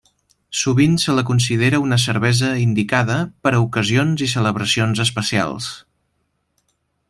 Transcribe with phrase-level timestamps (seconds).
[0.59, 5.69] Sovint se la considera una cervesa indicada per a ocasions i celebracions especials.